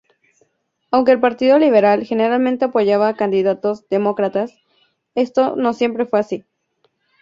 Aunque 0.89 1.11
el 1.11 1.19
Partido 1.19 1.59
Liberal 1.59 2.03
generalmente 2.05 2.65
apoyaba 2.65 3.13
candidatos 3.15 3.87
demócratas, 3.87 4.57
esto 5.13 5.55
no 5.55 5.73
siempre 5.73 6.07
fue 6.07 6.19
así. 6.21 6.43